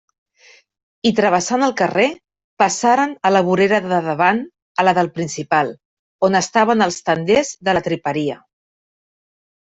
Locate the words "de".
3.83-3.99, 7.69-7.77